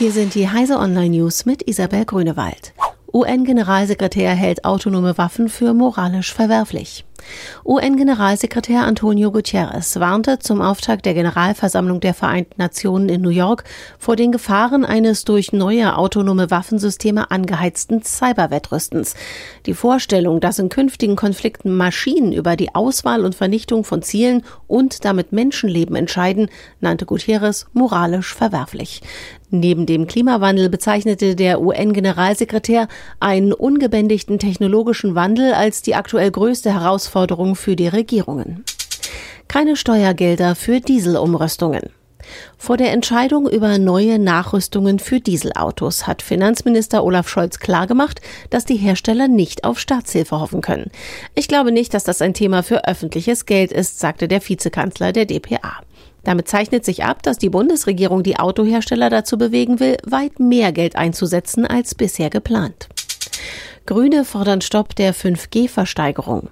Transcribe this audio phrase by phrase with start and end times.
[0.00, 2.72] Hier sind die Heise Online News mit Isabel Grünewald.
[3.12, 7.04] UN-Generalsekretär hält autonome Waffen für moralisch verwerflich.
[7.64, 13.64] UN-Generalsekretär Antonio Guterres warnte zum Auftakt der Generalversammlung der Vereinten Nationen in New York
[13.98, 19.14] vor den Gefahren eines durch neue autonome Waffensysteme angeheizten Cyberwettrüstens.
[19.66, 25.04] Die Vorstellung, dass in künftigen Konflikten Maschinen über die Auswahl und Vernichtung von Zielen und
[25.04, 26.48] damit Menschenleben entscheiden,
[26.80, 29.02] nannte Guterres moralisch verwerflich.
[29.52, 32.86] Neben dem Klimawandel bezeichnete der UN-Generalsekretär
[33.18, 37.09] einen ungebändigten technologischen Wandel als die aktuell größte Herausforderung
[37.54, 38.64] für die Regierungen.
[39.48, 41.90] Keine Steuergelder für Dieselumrüstungen.
[42.56, 48.76] Vor der Entscheidung über neue Nachrüstungen für Dieselautos hat Finanzminister Olaf Scholz klargemacht, dass die
[48.76, 50.90] Hersteller nicht auf Staatshilfe hoffen können.
[51.34, 55.26] Ich glaube nicht, dass das ein Thema für öffentliches Geld ist, sagte der Vizekanzler der
[55.26, 55.80] DPA.
[56.22, 60.96] Damit zeichnet sich ab, dass die Bundesregierung die Autohersteller dazu bewegen will, weit mehr Geld
[60.96, 62.88] einzusetzen als bisher geplant.
[63.86, 66.50] Grüne fordern Stopp der 5G-Versteigerung.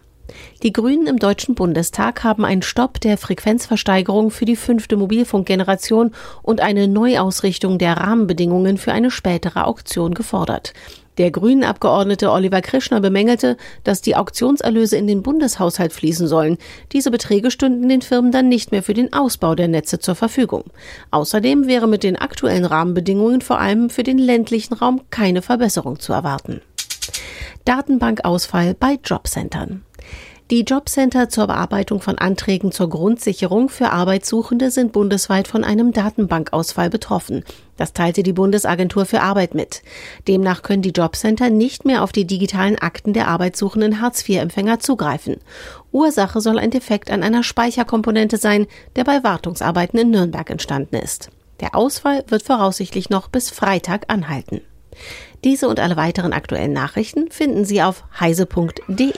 [0.62, 6.12] Die Grünen im Deutschen Bundestag haben einen Stopp der Frequenzversteigerung für die fünfte Mobilfunkgeneration
[6.42, 10.72] und eine Neuausrichtung der Rahmenbedingungen für eine spätere Auktion gefordert.
[11.18, 16.58] Der grünen Abgeordnete Oliver Krischner bemängelte, dass die Auktionserlöse in den Bundeshaushalt fließen sollen.
[16.92, 20.64] Diese Beträge stünden den Firmen dann nicht mehr für den Ausbau der Netze zur Verfügung.
[21.10, 26.12] Außerdem wäre mit den aktuellen Rahmenbedingungen vor allem für den ländlichen Raum keine Verbesserung zu
[26.12, 26.62] erwarten.
[27.64, 29.84] Datenbankausfall bei Jobcentern.
[30.50, 36.88] Die Jobcenter zur Bearbeitung von Anträgen zur Grundsicherung für Arbeitssuchende sind bundesweit von einem Datenbankausfall
[36.88, 37.44] betroffen.
[37.76, 39.82] Das teilte die Bundesagentur für Arbeit mit.
[40.26, 45.36] Demnach können die Jobcenter nicht mehr auf die digitalen Akten der arbeitssuchenden Hartz-IV-Empfänger zugreifen.
[45.92, 51.28] Ursache soll ein Defekt an einer Speicherkomponente sein, der bei Wartungsarbeiten in Nürnberg entstanden ist.
[51.60, 54.62] Der Ausfall wird voraussichtlich noch bis Freitag anhalten.
[55.44, 59.12] Diese und alle weiteren aktuellen Nachrichten finden Sie auf heise.de.